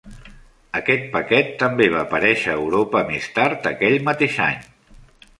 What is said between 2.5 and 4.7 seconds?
a Europa més tard aquell mateix any.